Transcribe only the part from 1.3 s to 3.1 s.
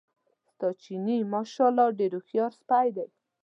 ماشاءالله ډېر هوښیار سپی دی.